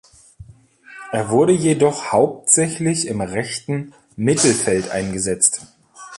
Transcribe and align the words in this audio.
Er 1.11 1.29
wurde 1.29 1.53
jedoch 1.53 2.11
hauptsächlich 2.11 3.05
im 3.05 3.21
rechten 3.21 3.93
Mittelfeld 4.15 4.89
eingesetzt. 4.89 5.75